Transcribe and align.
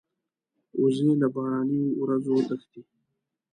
وزې 0.81 1.13
له 1.21 1.27
باراني 1.33 1.81
ورځو 2.01 2.35
تښتي 2.47 2.81